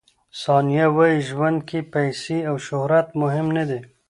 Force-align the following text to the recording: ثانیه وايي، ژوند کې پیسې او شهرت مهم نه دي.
ثانیه 0.41 0.87
وايي، 0.95 1.17
ژوند 1.29 1.59
کې 1.69 1.79
پیسې 1.93 2.37
او 2.49 2.55
شهرت 2.67 3.07
مهم 3.21 3.47
نه 3.57 3.63
دي. 3.69 3.79